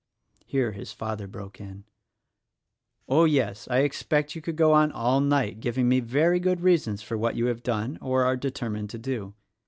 [0.47, 1.83] Here his father broke in—
[3.07, 3.67] "Oh, yes!
[3.69, 7.35] I expect you could go on all night giving me very good reasons for what
[7.35, 9.35] you have done or are determined to do.